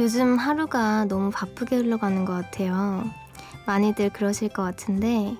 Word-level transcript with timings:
요즘 0.00 0.36
하루가 0.36 1.04
너무 1.06 1.30
바쁘게 1.30 1.76
흘러가는 1.76 2.24
것 2.24 2.32
같아요. 2.32 3.04
많이들 3.66 4.10
그러실 4.10 4.48
것 4.48 4.62
같은데, 4.62 5.34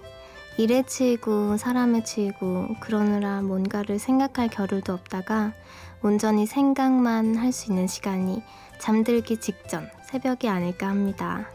일에 0.56 0.82
치이고 0.82 1.56
사람에 1.56 2.02
치이고 2.02 2.76
그러느라 2.80 3.42
뭔가를 3.42 4.00
생각할 4.00 4.48
겨를도 4.48 4.92
없다가 4.92 5.52
온전히 6.02 6.46
생각만 6.46 7.36
할 7.36 7.52
수 7.52 7.70
있는 7.70 7.86
시간이 7.86 8.42
잠들기 8.80 9.36
직전 9.36 9.88
새벽이 10.02 10.48
아닐까 10.48 10.88
합니다. 10.88 11.48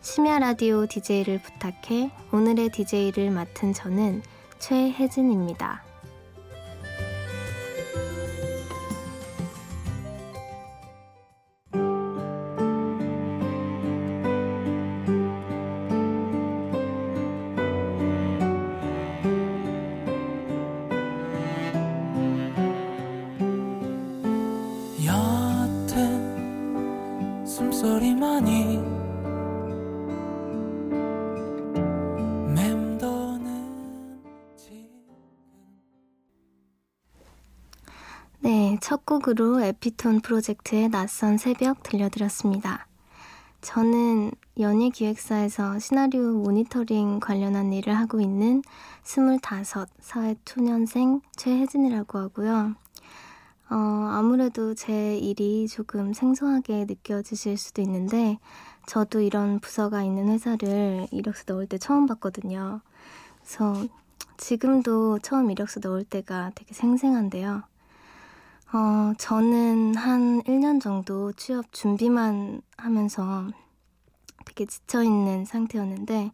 심야 0.00 0.38
라디오 0.38 0.86
DJ를 0.86 1.40
부탁해 1.42 2.10
오늘의 2.32 2.70
DJ를 2.70 3.30
맡은 3.30 3.74
저는 3.74 4.22
최혜진입니다. 4.58 5.82
첫 38.80 39.04
곡으로 39.06 39.60
에피톤 39.60 40.20
프로젝트의 40.20 40.88
낯선 40.88 41.38
새벽 41.38 41.82
들려드렸습니다. 41.82 42.86
저는 43.60 44.32
연예 44.60 44.90
기획사에서 44.90 45.78
시나리오 45.78 46.32
모니터링 46.32 47.20
관련한 47.20 47.72
일을 47.72 47.96
하고 47.96 48.20
있는 48.20 48.62
25 49.04 49.38
사회초년생 50.00 51.20
최혜진이라고 51.36 52.18
하고요. 52.18 52.74
어, 53.70 53.74
아무래도 53.76 54.74
제 54.74 55.16
일이 55.16 55.66
조금 55.66 56.12
생소하게 56.12 56.84
느껴지실 56.84 57.56
수도 57.56 57.82
있는데 57.82 58.38
저도 58.86 59.20
이런 59.20 59.60
부서가 59.60 60.02
있는 60.02 60.28
회사를 60.28 61.08
이력서 61.10 61.44
넣을 61.48 61.66
때 61.66 61.78
처음 61.78 62.06
봤거든요. 62.06 62.80
그래서 63.40 63.86
지금도 64.36 65.20
처음 65.20 65.50
이력서 65.50 65.80
넣을 65.82 66.04
때가 66.04 66.52
되게 66.54 66.74
생생한데요. 66.74 67.62
어, 68.74 69.14
저는 69.18 69.94
한 69.94 70.42
1년 70.42 70.80
정도 70.80 71.30
취업 71.30 71.72
준비만 71.72 72.60
하면서 72.76 73.46
되게 74.44 74.66
지쳐있는 74.66 75.44
상태였는데 75.44 76.32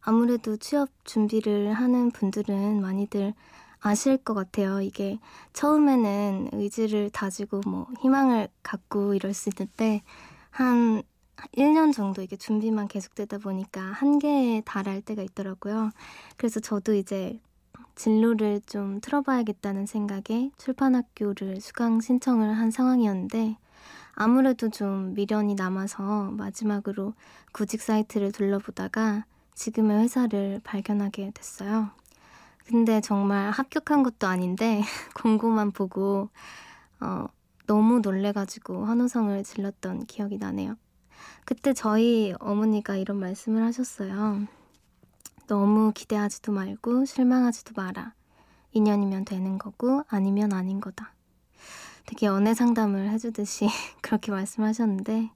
아무래도 0.00 0.56
취업 0.56 0.88
준비를 1.02 1.72
하는 1.72 2.12
분들은 2.12 2.80
많이들 2.80 3.34
아실 3.80 4.18
것 4.18 4.34
같아요. 4.34 4.82
이게 4.82 5.18
처음에는 5.52 6.50
의지를 6.52 7.10
다지고 7.10 7.60
뭐 7.66 7.88
희망을 8.02 8.46
갖고 8.62 9.14
이럴 9.14 9.34
수 9.34 9.48
있는데 9.48 10.02
한 10.50 11.02
1년 11.56 11.92
정도 11.92 12.22
이게 12.22 12.36
준비만 12.36 12.86
계속되다 12.86 13.38
보니까 13.38 13.80
한계에 13.80 14.62
달할 14.64 15.02
때가 15.02 15.22
있더라고요. 15.22 15.90
그래서 16.36 16.60
저도 16.60 16.94
이제 16.94 17.40
진로를 17.94 18.60
좀 18.66 19.00
틀어봐야겠다는 19.00 19.86
생각에 19.86 20.50
출판학교를 20.58 21.60
수강 21.60 22.00
신청을 22.00 22.56
한 22.56 22.70
상황이었는데 22.70 23.56
아무래도 24.14 24.68
좀 24.70 25.14
미련이 25.14 25.54
남아서 25.54 26.30
마지막으로 26.32 27.14
구직 27.52 27.80
사이트를 27.82 28.32
둘러보다가 28.32 29.24
지금의 29.54 30.00
회사를 30.00 30.60
발견하게 30.64 31.32
됐어요. 31.34 31.90
근데 32.66 33.00
정말 33.00 33.50
합격한 33.50 34.02
것도 34.02 34.26
아닌데 34.26 34.82
공고만 35.14 35.72
보고 35.72 36.30
어, 37.00 37.26
너무 37.66 38.00
놀래가지고 38.00 38.84
환호성을 38.84 39.42
질렀던 39.42 40.06
기억이 40.06 40.38
나네요. 40.38 40.76
그때 41.44 41.72
저희 41.72 42.34
어머니가 42.40 42.96
이런 42.96 43.18
말씀을 43.18 43.62
하셨어요. 43.62 44.46
너무 45.46 45.92
기대하지도 45.94 46.52
말고 46.52 47.04
실망하지도 47.04 47.74
마라. 47.76 48.14
인연이면 48.72 49.24
되는 49.24 49.58
거고 49.58 50.04
아니면 50.08 50.52
아닌 50.52 50.80
거다. 50.80 51.12
되게 52.06 52.26
연애 52.26 52.54
상담을 52.54 53.10
해주듯이 53.10 53.68
그렇게 54.02 54.30
말씀하셨는데 54.30 55.30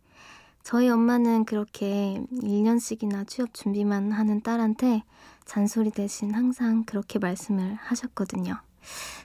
저희 0.62 0.88
엄마는 0.88 1.44
그렇게 1.44 2.22
1년씩이나 2.30 3.26
취업 3.26 3.54
준비만 3.54 4.12
하는 4.12 4.42
딸한테 4.42 5.02
잔소리 5.46 5.90
대신 5.90 6.34
항상 6.34 6.84
그렇게 6.84 7.18
말씀을 7.18 7.74
하셨거든요. 7.74 8.60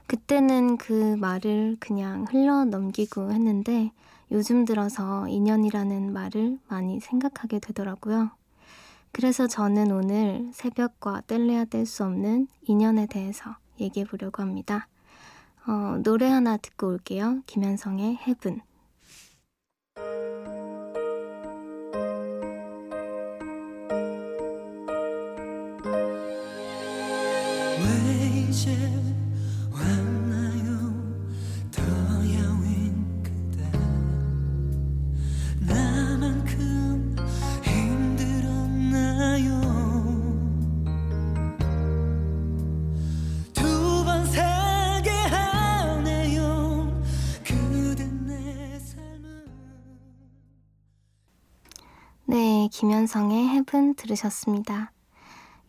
그때는 0.08 0.78
그 0.78 1.16
말을 1.18 1.78
그냥 1.80 2.26
흘러 2.30 2.66
넘기고 2.66 3.32
했는데 3.32 3.92
요즘 4.32 4.64
들어서 4.66 5.28
인연이라는 5.28 6.14
말을 6.14 6.60
많이 6.68 7.00
생각하게 7.00 7.60
되더라고요. 7.60 8.32
그래서 9.14 9.46
저는 9.48 9.92
오늘 9.92 10.50
새벽과 10.54 11.22
뗄래야 11.28 11.66
뗄 11.66 11.86
수 11.86 12.04
없는 12.04 12.48
인연에 12.64 13.06
대해서 13.06 13.56
얘기해 13.80 14.06
보려고 14.06 14.42
합니다. 14.42 14.88
어, 15.68 16.02
노래 16.04 16.28
하나 16.28 16.58
듣고 16.58 16.88
올게요. 16.88 17.42
김현성의 17.46 18.18
헤븐. 18.28 18.62
김현성의 52.84 53.48
헤븐 53.48 53.96
들으셨습니다. 53.96 54.92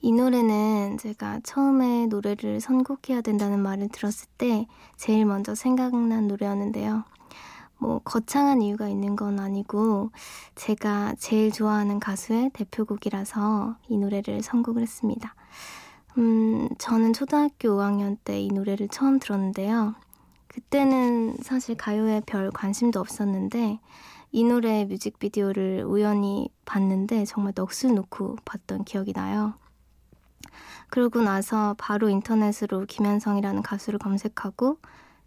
이 0.01 0.11
노래는 0.11 0.99
제가 0.99 1.39
처음에 1.45 2.07
노래를 2.07 2.61
선곡해야 2.61 3.21
된다는 3.21 3.61
말을 3.61 3.89
들었을 3.91 4.27
때 4.37 4.67
제일 4.97 5.25
먼저 5.25 5.55
생각난 5.55 6.27
노래였는데요. 6.27 7.05
뭐 7.79 8.01
거창한 8.01 8.63
이유가 8.63 8.89
있는 8.89 9.15
건 9.15 9.39
아니고 9.39 10.11
제가 10.57 11.15
제일 11.17 11.53
좋아하는 11.53 12.01
가수의 12.01 12.51
대표곡이라서 12.53 13.77
이 13.87 13.97
노래를 13.97 14.43
선곡을 14.43 14.83
했습니다. 14.83 15.37
음, 16.19 16.69
저는 16.79 17.13
초등학교 17.13 17.69
5학년 17.79 18.17
때 18.25 18.41
이 18.41 18.49
노래를 18.49 18.89
처음 18.89 19.21
들었는데요. 19.21 19.95
그때는 20.49 21.37
사실 21.43 21.77
가요에 21.77 22.23
별 22.27 22.51
관심도 22.51 22.99
없었는데 22.99 23.79
이 24.35 24.43
노래 24.43 24.85
뮤직비디오를 24.85 25.85
우연히 25.87 26.49
봤는데 26.65 27.25
정말 27.25 27.53
넋을 27.53 27.95
놓고 27.95 28.39
봤던 28.45 28.83
기억이 28.83 29.13
나요. 29.13 29.55
그러고 30.89 31.23
나서 31.23 31.77
바로 31.79 32.09
인터넷으로 32.09 32.85
김현성이라는 32.87 33.63
가수를 33.63 34.01
검색하고 34.01 34.79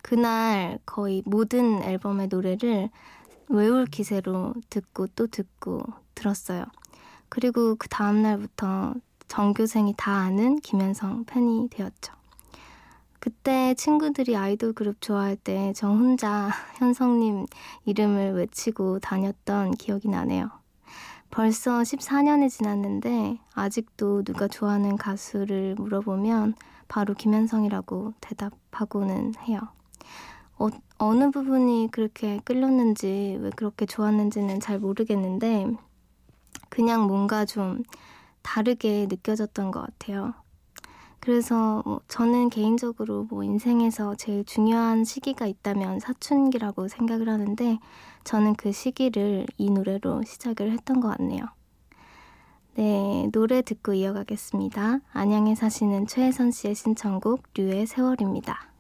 그날 0.02 0.78
거의 0.86 1.24
모든 1.26 1.82
앨범의 1.84 2.28
노래를 2.28 2.90
외울 3.48 3.86
기세로 3.86 4.54
듣고 4.70 5.08
또 5.16 5.28
듣고 5.28 5.84
들었어요. 6.14 6.66
그리고 7.30 7.76
그 7.76 7.88
다음날부터 7.88 8.96
전교생이 9.30 9.94
다 9.96 10.12
아는 10.12 10.60
김현성 10.60 11.24
팬이 11.24 11.70
되었죠. 11.70 12.12
그때 13.28 13.74
친구들이 13.74 14.38
아이돌 14.38 14.72
그룹 14.72 15.02
좋아할 15.02 15.36
때 15.36 15.74
저 15.76 15.90
혼자 15.90 16.50
현성님 16.80 17.46
이름을 17.84 18.36
외치고 18.36 19.00
다녔던 19.00 19.72
기억이 19.72 20.08
나네요. 20.08 20.50
벌써 21.30 21.82
14년이 21.82 22.50
지났는데 22.50 23.38
아직도 23.54 24.24
누가 24.24 24.48
좋아하는 24.48 24.96
가수를 24.96 25.76
물어보면 25.78 26.54
바로 26.88 27.14
김현성이라고 27.16 28.14
대답하고는 28.22 29.34
해요. 29.46 29.60
어, 30.58 30.70
어느 30.98 31.30
부분이 31.30 31.90
그렇게 31.92 32.40
끌렸는지 32.46 33.38
왜 33.42 33.50
그렇게 33.58 33.86
좋았는지는 33.86 34.62
잘 34.62 34.80
모르겠는데 34.80 35.76
그냥 36.70 37.08
뭔가 37.08 37.44
좀 37.44 37.84
다르게 38.42 39.08
느껴졌던 39.10 39.72
것 39.72 39.82
같아요. 39.82 40.34
그래서 41.28 41.82
뭐 41.84 42.00
저는 42.08 42.50
개인적으로 42.50 43.26
뭐 43.30 43.44
인생에서 43.44 44.16
제일 44.16 44.46
중요한 44.46 45.04
시기가 45.04 45.46
있다면 45.46 46.00
사춘기라고 46.00 46.88
생각을 46.88 47.28
하는데 47.28 47.80
저는 48.24 48.56
그 48.56 48.72
시기를 48.72 49.46
이 49.58 49.70
노래로 49.70 50.24
시작을 50.24 50.72
했던 50.72 51.02
것 51.02 51.18
같네요. 51.18 51.44
네, 52.76 53.28
노래 53.34 53.62
듣고 53.62 53.92
이어가겠습니다. 53.92 55.02
안양에 55.12 55.54
사시는 55.56 56.08
최혜선 56.08 56.52
씨의 56.52 56.76
신청곡 56.76 57.44
류의 57.56 57.88
세월입니다. 57.88 58.77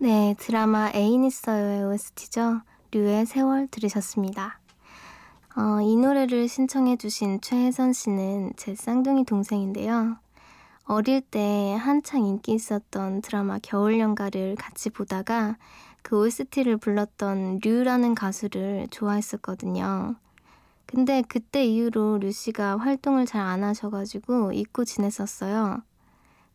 네, 0.00 0.36
드라마 0.38 0.92
애인 0.94 1.24
있어요의 1.24 1.84
OST죠. 1.86 2.60
류의 2.92 3.26
세월 3.26 3.66
들으셨습니다. 3.66 4.60
어, 5.56 5.80
이 5.80 5.96
노래를 5.96 6.46
신청해주신 6.46 7.40
최혜선 7.40 7.92
씨는 7.92 8.52
제 8.56 8.76
쌍둥이 8.76 9.24
동생인데요. 9.24 10.16
어릴 10.84 11.20
때 11.20 11.76
한창 11.80 12.24
인기 12.24 12.52
있었던 12.52 13.22
드라마 13.22 13.58
겨울연가를 13.58 14.54
같이 14.56 14.88
보다가 14.88 15.56
그 16.02 16.16
OST를 16.20 16.76
불렀던 16.76 17.58
류라는 17.64 18.14
가수를 18.14 18.86
좋아했었거든요. 18.92 20.14
근데 20.86 21.22
그때 21.28 21.66
이후로 21.66 22.18
류 22.18 22.30
씨가 22.30 22.78
활동을 22.78 23.26
잘 23.26 23.42
안 23.42 23.64
하셔가지고 23.64 24.52
잊고 24.52 24.84
지냈었어요. 24.84 25.82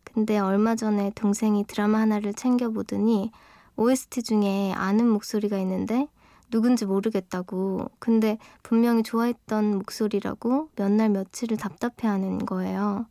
근데 0.04 0.38
얼마 0.40 0.76
전에 0.76 1.12
동생이 1.16 1.66
드라마 1.66 2.00
하나를 2.00 2.34
챙겨 2.34 2.70
보더니 2.70 3.32
OST 3.76 4.24
중에 4.24 4.74
아는 4.74 5.08
목소리가 5.10 5.58
있는데 5.60 6.08
누군지 6.52 6.86
모르겠다고. 6.86 7.90
근데 8.00 8.38
분명히 8.62 9.02
좋아했던 9.04 9.78
목소리라고 9.78 10.70
몇 10.76 10.92
날 10.92 11.10
며칠을 11.10 11.58
답답해 11.58 12.08
하는 12.08 12.38
거예요. 12.46 13.08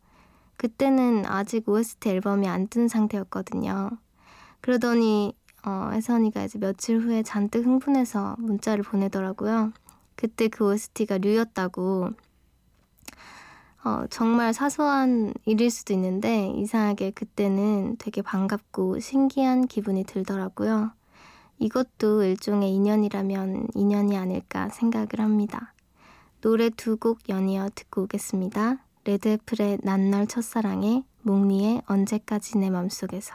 그때는 0.57 1.25
아직 1.27 1.69
OST 1.69 2.09
앨범이 2.11 2.49
안 2.49 2.69
뜬 2.69 2.87
상태였거든요. 2.89 3.91
그러더니 4.61 5.35
어, 5.65 5.91
혜선이가 5.93 6.45
이제 6.45 6.59
며칠 6.59 6.99
후에 7.01 7.23
잔뜩 7.23 7.67
흥분해서 7.67 8.37
문자를 8.39 8.85
보내더라고요. 8.85 9.73
그때 10.17 10.49
그 10.49 10.65
OST가 10.67 11.19
류였다고. 11.19 12.11
어, 13.85 14.05
정말 14.11 14.55
사소한 14.55 15.35
일일 15.45 15.71
수도 15.71 15.93
있는데 15.95 16.47
이상하게 16.57 17.11
그때는 17.13 17.97
되게 17.99 18.23
반갑고 18.23 19.01
신기한 19.01 19.67
기분이 19.67 20.05
들더라고요. 20.05 20.93
이것도 21.59 22.25
일종의 22.25 22.71
인연이라면 22.75 23.69
인연이 23.75 24.17
아닐까 24.17 24.69
생각을 24.69 25.19
합니다. 25.19 25.75
노래 26.41 26.71
두 26.71 26.97
곡 26.97 27.29
연이어 27.29 27.71
듣고 27.75 28.03
오겠습니다. 28.03 28.79
레드애플의 29.05 29.79
난 29.83 30.11
널 30.11 30.27
첫사랑에 30.27 31.05
몽리의 31.23 31.83
언제까지 31.87 32.59
내 32.59 32.71
맘속에서 32.71 33.35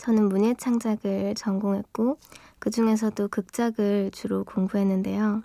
저는 0.00 0.30
문예 0.30 0.54
창작을 0.54 1.34
전공했고 1.34 2.16
그 2.58 2.70
중에서도 2.70 3.28
극작을 3.28 4.10
주로 4.12 4.44
공부했는데요. 4.44 5.42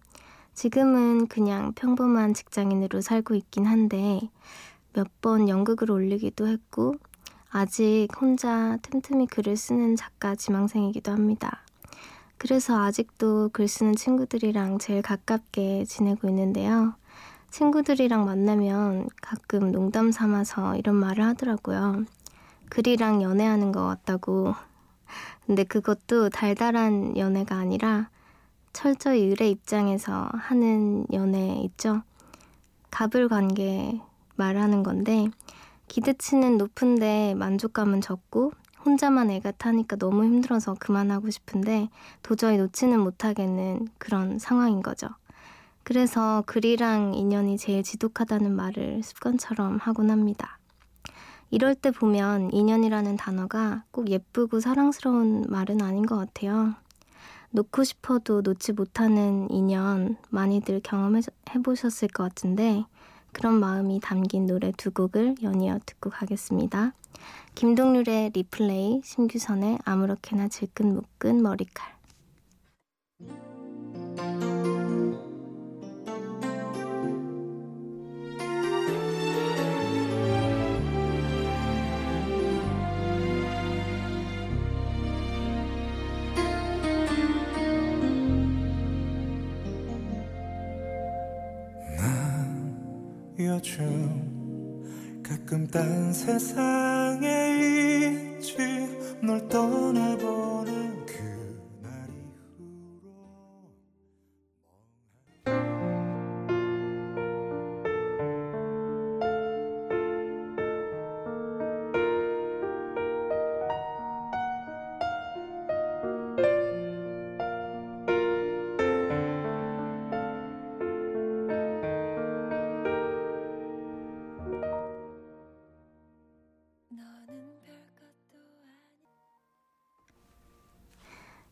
지금은 0.53 1.27
그냥 1.27 1.73
평범한 1.73 2.33
직장인으로 2.33 3.01
살고 3.01 3.35
있긴 3.35 3.65
한데 3.65 4.21
몇 4.93 5.07
번 5.21 5.49
연극을 5.49 5.91
올리기도 5.91 6.47
했고 6.47 6.95
아직 7.49 8.07
혼자 8.21 8.77
틈틈이 8.81 9.27
글을 9.27 9.57
쓰는 9.57 9.97
작가 9.97 10.35
지망생이기도 10.35 11.11
합니다. 11.11 11.61
그래서 12.37 12.81
아직도 12.81 13.49
글 13.51 13.67
쓰는 13.67 13.93
친구들이랑 13.97 14.77
제일 14.79 15.01
가깝게 15.01 15.83
지내고 15.83 16.29
있는데요. 16.29 16.93
친구들이랑 17.51 18.23
만나면 18.23 19.09
가끔 19.21 19.73
농담 19.73 20.13
삼아서 20.13 20.77
이런 20.77 20.95
말을 20.95 21.25
하더라고요. 21.25 22.05
글이랑 22.69 23.21
연애하는 23.21 23.71
것 23.71 23.85
같다고. 23.85 24.53
근데 25.45 25.63
그것도 25.63 26.29
달달한 26.29 27.15
연애가 27.17 27.55
아니라 27.55 28.09
철저히 28.73 29.21
의뢰 29.21 29.49
입장에서 29.49 30.29
하는 30.33 31.05
연애 31.13 31.55
있죠. 31.63 32.01
갑을 32.91 33.29
관계 33.29 34.01
말하는 34.35 34.83
건데 34.83 35.27
기대치는 35.87 36.57
높은데 36.57 37.35
만족감은 37.35 38.01
적고 38.01 38.51
혼자만 38.85 39.31
애가 39.31 39.51
타니까 39.51 39.95
너무 39.95 40.23
힘들어서 40.25 40.75
그만하고 40.79 41.29
싶은데 41.29 41.89
도저히 42.21 42.57
놓지는 42.57 42.99
못하겠는 42.99 43.87
그런 43.97 44.39
상황인 44.39 44.81
거죠. 44.81 45.07
그래서 45.83 46.43
글이랑 46.45 47.13
인연이 47.13 47.57
제일 47.57 47.83
지독하다는 47.83 48.51
말을 48.55 49.01
습관처럼 49.03 49.77
하곤 49.77 50.09
합니다. 50.09 50.59
이럴 51.51 51.75
때 51.75 51.91
보면 51.91 52.51
인연이라는 52.51 53.17
단어가 53.17 53.83
꼭 53.91 54.09
예쁘고 54.09 54.59
사랑스러운 54.59 55.45
말은 55.47 55.81
아닌 55.81 56.05
것 56.05 56.17
같아요. 56.17 56.73
놓고 57.51 57.83
싶어도 57.83 58.41
놓지 58.41 58.73
못하는 58.73 59.49
인연 59.49 60.17
많이들 60.29 60.81
경험해 60.83 61.21
보셨을 61.63 62.09
것 62.09 62.23
같은데 62.23 62.83
그런 63.31 63.59
마음이 63.59 63.99
담긴 64.01 64.45
노래 64.45 64.71
두 64.75 64.91
곡을 64.91 65.35
연이어 65.41 65.79
듣고 65.85 66.09
가겠습니다. 66.09 66.93
김동률의 67.55 68.31
리플레이, 68.33 69.01
심규선의 69.03 69.79
아무렇게나 69.85 70.49
질끈 70.49 70.93
묶은 70.93 71.41
머리칼. 71.41 71.95
요즘 93.37 95.21
가끔 95.21 95.67
딴 95.67 96.13
세상에 96.13 97.27
있지 98.39 98.55
널 99.21 99.45
떠나보 99.49 100.54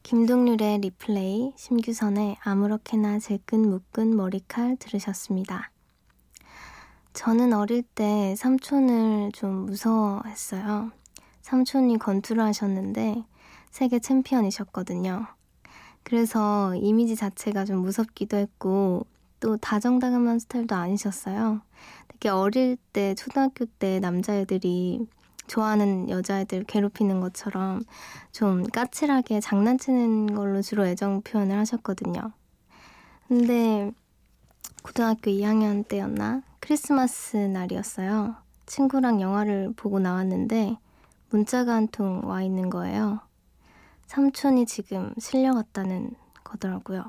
김동률의 0.03 0.79
리플레이, 0.79 1.53
심규선의 1.55 2.35
아무렇게나 2.41 3.19
질끈 3.19 3.61
묶은 3.69 4.17
머리칼 4.17 4.75
들으셨습니다. 4.75 5.71
저는 7.13 7.53
어릴 7.53 7.83
때 7.83 8.35
삼촌을 8.35 9.31
좀 9.31 9.65
무서워했어요. 9.65 10.91
삼촌이 11.41 11.99
권투를 11.99 12.43
하셨는데 12.43 13.23
세계 13.71 13.99
챔피언이셨거든요. 13.99 15.25
그래서 16.03 16.75
이미지 16.75 17.15
자체가 17.15 17.63
좀 17.63 17.77
무섭기도 17.77 18.35
했고 18.35 19.05
또 19.39 19.55
다정다감한 19.55 20.39
스타일도 20.39 20.75
아니셨어요. 20.75 21.61
되게 22.09 22.27
어릴 22.27 22.75
때 22.91 23.15
초등학교 23.15 23.65
때 23.65 24.01
남자애들이 24.01 25.07
좋아하는 25.47 26.09
여자애들 26.09 26.63
괴롭히는 26.65 27.19
것처럼 27.19 27.81
좀 28.31 28.63
까칠하게 28.63 29.39
장난치는 29.39 30.35
걸로 30.35 30.61
주로 30.61 30.85
애정 30.85 31.21
표현을 31.21 31.57
하셨거든요. 31.59 32.31
근데 33.27 33.91
고등학교 34.83 35.31
2학년 35.31 35.87
때였나? 35.87 36.41
크리스마스 36.59 37.37
날이었어요. 37.37 38.35
친구랑 38.65 39.21
영화를 39.21 39.73
보고 39.75 39.99
나왔는데 39.99 40.77
문자가 41.29 41.73
한 41.75 41.87
통 41.87 42.21
와 42.25 42.41
있는 42.41 42.69
거예요. 42.69 43.19
삼촌이 44.07 44.65
지금 44.65 45.13
실려갔다는 45.19 46.11
거더라고요. 46.43 47.03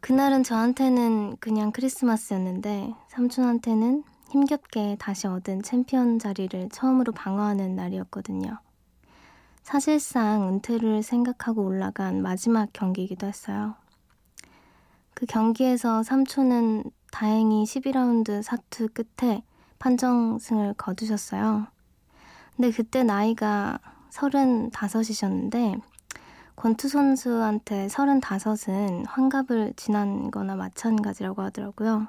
그날은 0.00 0.42
저한테는 0.42 1.36
그냥 1.40 1.72
크리스마스였는데 1.72 2.92
삼촌한테는 3.08 4.04
힘겹게 4.34 4.96
다시 4.98 5.28
얻은 5.28 5.62
챔피언 5.62 6.18
자리를 6.18 6.68
처음으로 6.70 7.12
방어하는 7.12 7.76
날이었거든요. 7.76 8.58
사실상 9.62 10.48
은퇴를 10.48 11.04
생각하고 11.04 11.64
올라간 11.64 12.20
마지막 12.20 12.68
경기이기도 12.72 13.28
했어요. 13.28 13.76
그 15.14 15.24
경기에서 15.26 16.02
삼촌은 16.02 16.82
다행히 17.12 17.62
12라운드 17.62 18.42
사투 18.42 18.88
끝에 18.88 19.44
판정승을 19.78 20.74
거두셨어요. 20.74 21.68
근데 22.56 22.72
그때 22.72 23.04
나이가 23.04 23.78
35이셨는데 24.10 25.80
권투 26.56 26.88
선수한테 26.88 27.86
35은 27.86 29.04
환갑을 29.06 29.74
지난 29.76 30.32
거나 30.32 30.56
마찬가지라고 30.56 31.40
하더라고요. 31.42 32.08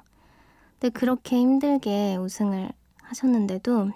근데 0.78 0.90
그렇게 0.90 1.36
힘들게 1.36 2.16
우승을 2.16 2.70
하셨는데도 3.02 3.90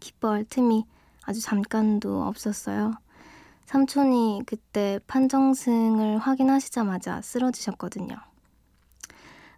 기뻐할 0.00 0.44
틈이 0.44 0.84
아주 1.24 1.40
잠깐도 1.40 2.22
없었어요. 2.22 2.92
삼촌이 3.64 4.42
그때 4.46 4.98
판정승을 5.06 6.18
확인하시자마자 6.18 7.20
쓰러지셨거든요. 7.22 8.16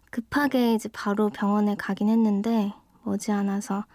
급하게 0.09 0.73
이제 0.73 0.89
바로 0.91 1.29
병원에 1.29 1.75
가긴 1.75 2.09
했는데 2.09 2.73
머지않아서 3.03 3.85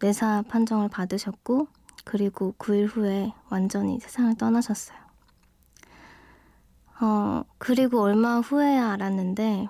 뇌사 0.00 0.42
판정을 0.48 0.88
받으셨고 0.88 1.68
그리고 2.04 2.54
9일 2.58 2.88
후에 2.88 3.32
완전히 3.48 3.98
세상을 4.00 4.34
떠나셨어요. 4.36 4.98
어, 7.00 7.44
그리고 7.58 8.00
얼마 8.02 8.40
후에야 8.40 8.92
알았는데 8.92 9.68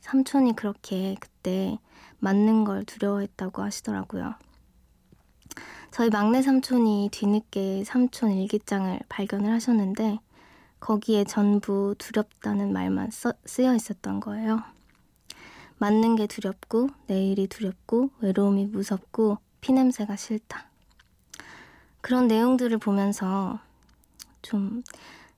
삼촌이 0.00 0.54
그렇게 0.54 1.16
그 1.18 1.28
때 1.48 1.78
맞는 2.18 2.64
걸 2.64 2.84
두려워했다고 2.84 3.62
하시더라고요. 3.62 4.34
저희 5.90 6.10
막내 6.10 6.42
삼촌이 6.42 7.08
뒤늦게 7.10 7.84
삼촌 7.84 8.32
일기장을 8.32 9.00
발견을 9.08 9.50
하셨는데 9.50 10.18
거기에 10.78 11.24
전부 11.24 11.94
두렵다는 11.96 12.74
말만 12.74 13.10
써, 13.10 13.32
쓰여 13.46 13.74
있었던 13.74 14.20
거예요. 14.20 14.62
맞는 15.78 16.16
게 16.16 16.26
두렵고 16.26 16.90
내일이 17.06 17.46
두렵고 17.46 18.10
외로움이 18.20 18.66
무섭고 18.66 19.38
피냄새가 19.62 20.16
싫다. 20.16 20.68
그런 22.02 22.28
내용들을 22.28 22.76
보면서 22.76 23.58
좀 24.42 24.82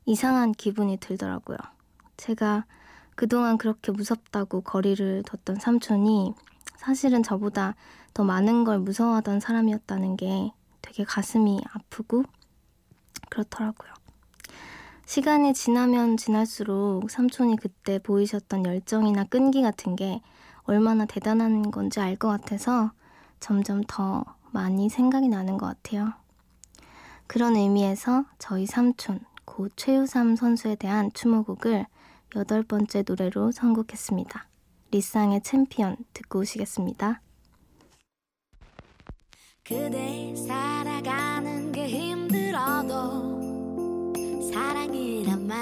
이상한 0.06 0.50
기분이 0.52 0.96
들더라고요. 0.96 1.56
제가 2.16 2.64
그동안 3.20 3.58
그렇게 3.58 3.92
무섭다고 3.92 4.62
거리를 4.62 5.24
뒀던 5.24 5.56
삼촌이 5.56 6.32
사실은 6.78 7.22
저보다 7.22 7.74
더 8.14 8.24
많은 8.24 8.64
걸 8.64 8.78
무서워하던 8.78 9.40
사람이었다는 9.40 10.16
게 10.16 10.54
되게 10.80 11.04
가슴이 11.04 11.60
아프고 11.70 12.24
그렇더라고요. 13.28 13.92
시간이 15.04 15.52
지나면 15.52 16.16
지날수록 16.16 17.10
삼촌이 17.10 17.56
그때 17.56 17.98
보이셨던 17.98 18.64
열정이나 18.64 19.24
끈기 19.24 19.60
같은 19.60 19.96
게 19.96 20.22
얼마나 20.62 21.04
대단한 21.04 21.70
건지 21.70 22.00
알 22.00 22.16
것 22.16 22.28
같아서 22.28 22.90
점점 23.38 23.82
더 23.86 24.24
많이 24.50 24.88
생각이 24.88 25.28
나는 25.28 25.58
것 25.58 25.66
같아요. 25.66 26.14
그런 27.26 27.54
의미에서 27.54 28.24
저희 28.38 28.64
삼촌, 28.64 29.20
고 29.44 29.68
최유삼 29.76 30.36
선수에 30.36 30.76
대한 30.76 31.10
추모곡을 31.12 31.84
여덟 32.36 32.62
번째 32.62 33.02
노래로 33.06 33.50
선곡했습니다. 33.52 34.48
리쌍의 34.92 35.42
챔피언 35.42 35.96
듣고 36.12 36.40
오시겠습니다. 36.40 37.22
그대 39.64 40.34
살아가는 40.34 41.70
게 41.70 41.86
힘들어도 41.86 42.92
사랑이란 44.52 45.46
말 45.46 45.56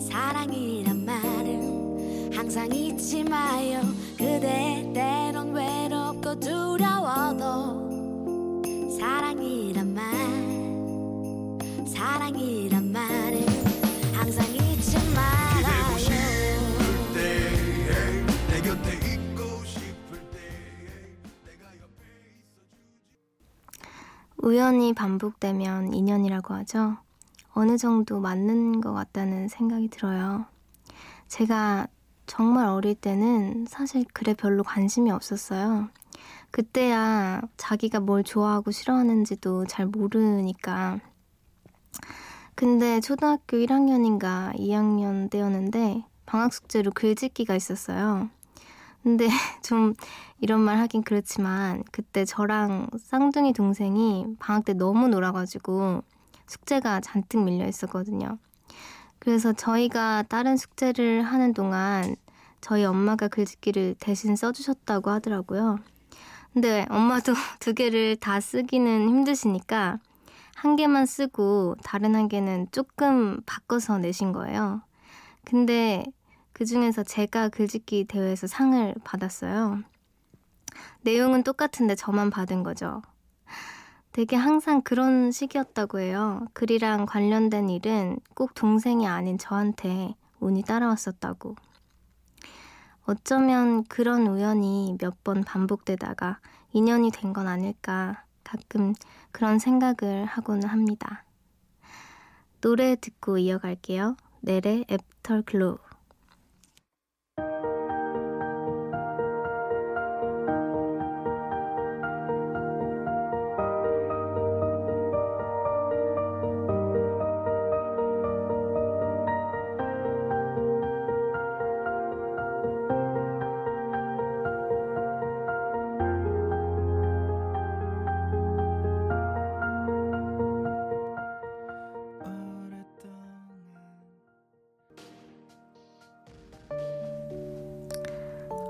사랑이란 0.00 1.04
말은 1.04 2.32
항상 2.32 2.72
잊지 2.72 3.22
마요 3.24 3.80
그대 4.16 4.90
때론 4.92 5.52
외롭고 5.54 6.40
두려워도 6.40 7.38
사랑이란 8.98 9.94
말 9.94 10.04
사랑이란 11.86 12.83
우연히 24.44 24.92
반복되면 24.92 25.94
인연이라고 25.94 26.52
하죠. 26.54 26.98
어느 27.54 27.78
정도 27.78 28.20
맞는 28.20 28.82
것 28.82 28.92
같다는 28.92 29.48
생각이 29.48 29.88
들어요. 29.88 30.44
제가 31.28 31.86
정말 32.26 32.66
어릴 32.66 32.94
때는 32.94 33.64
사실 33.66 34.04
글에 34.12 34.34
별로 34.34 34.62
관심이 34.62 35.10
없었어요. 35.10 35.88
그때야 36.50 37.40
자기가 37.56 38.00
뭘 38.00 38.22
좋아하고 38.22 38.70
싫어하는지도 38.70 39.64
잘 39.64 39.86
모르니까. 39.86 41.00
근데 42.54 43.00
초등학교 43.00 43.56
1학년인가 43.56 44.52
2학년 44.56 45.28
때였는데 45.28 46.04
방학 46.24 46.54
숙제로 46.54 46.92
글짓기가 46.92 47.54
있었어요. 47.56 48.30
근데 49.02 49.26
좀 49.62 49.94
이런 50.40 50.60
말 50.60 50.78
하긴 50.78 51.02
그렇지만 51.02 51.82
그때 51.90 52.24
저랑 52.24 52.88
쌍둥이 52.98 53.52
동생이 53.52 54.36
방학 54.38 54.64
때 54.64 54.72
너무 54.72 55.08
놀아가지고 55.08 56.02
숙제가 56.46 57.00
잔뜩 57.00 57.42
밀려 57.42 57.66
있었거든요. 57.66 58.38
그래서 59.18 59.52
저희가 59.52 60.22
다른 60.28 60.56
숙제를 60.56 61.22
하는 61.22 61.54
동안 61.54 62.14
저희 62.60 62.84
엄마가 62.84 63.28
글짓기를 63.28 63.96
대신 63.98 64.36
써주셨다고 64.36 65.10
하더라고요. 65.10 65.78
근데 66.52 66.86
엄마도 66.88 67.34
두 67.58 67.74
개를 67.74 68.16
다 68.16 68.40
쓰기는 68.40 69.08
힘드시니까 69.08 69.98
한 70.64 70.76
개만 70.76 71.04
쓰고 71.04 71.76
다른 71.84 72.14
한 72.14 72.26
개는 72.26 72.68
조금 72.72 73.42
바꿔서 73.44 73.98
내신 73.98 74.32
거예요. 74.32 74.80
근데 75.44 76.02
그 76.54 76.64
중에서 76.64 77.02
제가 77.02 77.50
글짓기 77.50 78.06
대회에서 78.06 78.46
상을 78.46 78.94
받았어요. 79.04 79.82
내용은 81.02 81.42
똑같은데 81.42 81.94
저만 81.94 82.30
받은 82.30 82.62
거죠. 82.62 83.02
되게 84.12 84.36
항상 84.36 84.80
그런 84.80 85.30
식이었다고 85.32 85.98
해요. 85.98 86.46
글이랑 86.54 87.04
관련된 87.04 87.68
일은 87.68 88.18
꼭 88.34 88.54
동생이 88.54 89.06
아닌 89.06 89.36
저한테 89.36 90.14
운이 90.40 90.62
따라왔었다고. 90.62 91.56
어쩌면 93.04 93.84
그런 93.84 94.26
우연이 94.26 94.96
몇 94.98 95.22
번 95.24 95.44
반복되다가 95.44 96.38
인연이 96.72 97.10
된 97.10 97.34
건 97.34 97.48
아닐까 97.48 98.24
가끔 98.54 98.94
그런 99.32 99.58
생각을 99.58 100.26
하고는 100.26 100.68
합니다. 100.68 101.24
노래 102.60 102.94
듣고 102.94 103.36
이어갈게요. 103.38 104.16
넬의 104.42 104.84
Afterglow. 104.88 105.78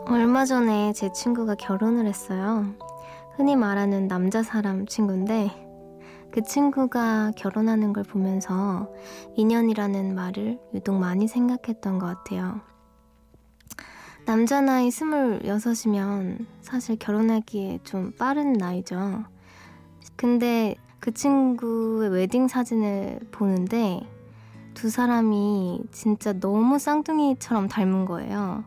얼마 0.07 0.45
전에 0.45 0.93
제 0.93 1.11
친구가 1.11 1.55
결혼을 1.55 2.07
했어요. 2.07 2.67
흔히 3.37 3.57
말하는 3.57 4.07
남자 4.07 4.43
사람 4.43 4.87
친구인데 4.87 5.51
그 6.31 6.43
친구가 6.43 7.33
결혼하는 7.37 7.93
걸 7.95 8.05
보면서 8.05 8.93
인연이라는 9.37 10.15
말을 10.15 10.59
유독 10.75 10.99
많이 10.99 11.27
생각했던 11.27 11.99
것 11.99 12.07
같아요. 12.07 12.61
남자 14.27 14.61
나이 14.61 14.91
스물여섯이면 14.91 16.47
사실 16.61 16.97
결혼하기에 16.99 17.81
좀 17.85 18.13
빠른 18.19 18.53
나이죠. 18.53 19.25
근데 20.17 20.77
그 21.01 21.13
친구의 21.13 22.11
웨딩 22.11 22.49
사진을 22.49 23.21
보는데 23.31 24.01
두 24.75 24.91
사람이 24.91 25.85
진짜 25.93 26.33
너무 26.33 26.79
쌍둥이처럼 26.79 27.69
닮은 27.69 28.05
거예요. 28.05 28.65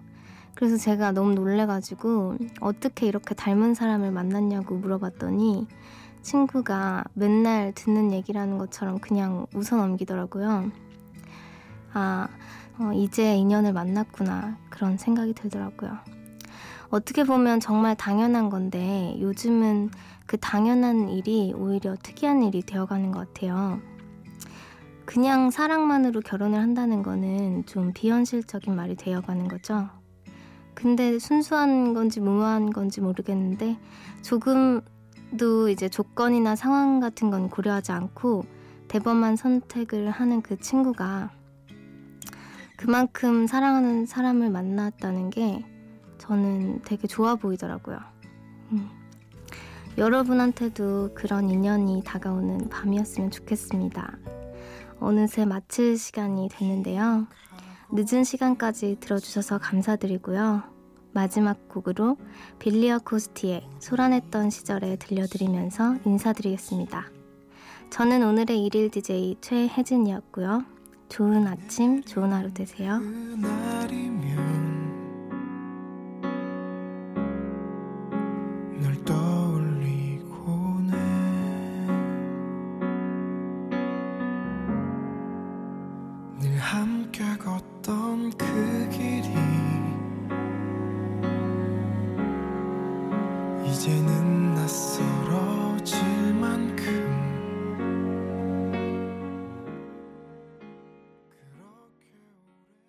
그래서 0.58 0.76
제가 0.76 1.12
너무 1.12 1.36
놀래가지고 1.36 2.36
어떻게 2.62 3.06
이렇게 3.06 3.36
닮은 3.36 3.76
사람을 3.76 4.10
만났냐고 4.10 4.74
물어봤더니 4.74 5.68
친구가 6.24 7.04
맨날 7.14 7.74
듣는 7.76 8.12
얘기라는 8.12 8.58
것처럼 8.58 8.98
그냥 8.98 9.46
웃어 9.54 9.78
넘기더라고요. 9.78 10.72
아, 11.94 12.28
어, 12.80 12.92
이제 12.92 13.36
인연을 13.36 13.72
만났구나. 13.72 14.58
그런 14.72 14.98
생각이 14.98 15.34
들더라고요. 15.34 15.96
어떻게 16.90 17.24
보면 17.24 17.60
정말 17.60 17.96
당연한 17.96 18.50
건데 18.50 19.16
요즘은 19.20 19.92
그 20.26 20.38
당연한 20.38 21.10
일이 21.10 21.54
오히려 21.56 21.96
특이한 22.02 22.42
일이 22.42 22.64
되어가는 22.64 23.12
것 23.12 23.32
같아요. 23.32 23.80
그냥 25.06 25.52
사랑만으로 25.52 26.22
결혼을 26.22 26.60
한다는 26.60 27.04
거는 27.04 27.68
좀 27.68 27.94
비현실적인 27.94 28.76
말이 28.76 28.96
되어가는 28.96 29.48
거죠. 29.50 29.88
근데 30.78 31.18
순수한 31.18 31.96
건지 31.96 32.20
무모한 32.20 32.70
건지 32.70 33.02
모르겠는데 33.02 33.80
조금도 34.22 35.70
이제 35.70 35.90
조건이나 35.90 36.56
상황 36.56 37.00
같은 37.00 37.32
건 37.32 37.50
고려하지 37.50 37.94
않고 37.94 38.46
대범한 38.88 39.38
선택을 39.38 40.12
하는 40.12 40.44
그 40.44 40.56
친구가 40.60 41.32
그만큼 42.76 43.48
사랑하는 43.48 44.06
사람을 44.06 44.52
만났다는 44.52 45.32
게 45.32 45.66
저는 46.20 46.84
되게 46.84 47.08
좋아 47.08 47.34
보이더라고요. 47.34 47.98
음. 48.74 48.88
여러분한테도 49.98 51.16
그런 51.16 51.50
인연이 51.50 52.04
다가오는 52.06 52.70
밤이었으면 52.70 53.32
좋겠습니다. 53.32 54.16
어느새 55.00 55.44
마칠 55.44 55.98
시간이 55.98 56.50
됐는데요. 56.52 57.26
늦은 57.92 58.24
시간까지 58.24 58.98
들어주셔서 59.00 59.60
감사드리고요. 59.60 60.64
마지막 61.14 61.68
곡으로 61.70 62.18
빌리어 62.60 63.00
코스티의 63.00 63.68
소란했던 63.80 64.50
시절에 64.50 64.98
들려드리면서 64.98 65.98
인사드리겠습니다. 66.06 67.08
저는 67.90 68.24
오늘의 68.24 68.64
일일 68.66 68.92
DJ 68.92 69.38
최혜진이었고요. 69.42 70.66
좋은 71.10 71.48
아침, 71.48 72.04
좋은 72.04 72.34
하루 72.34 72.54
되세요. 72.54 73.00